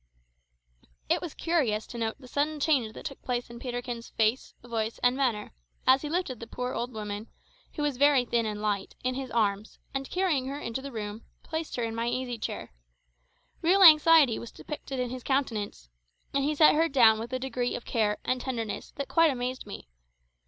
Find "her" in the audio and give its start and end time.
10.47-10.59, 11.75-11.83, 16.73-16.89